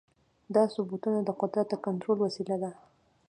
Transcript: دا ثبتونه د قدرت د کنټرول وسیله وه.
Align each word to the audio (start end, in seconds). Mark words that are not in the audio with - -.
دا 0.55 0.63
ثبتونه 0.73 1.19
د 1.23 1.29
قدرت 1.41 1.67
د 1.69 1.73
کنټرول 1.85 2.17
وسیله 2.21 2.55
وه. 2.61 2.71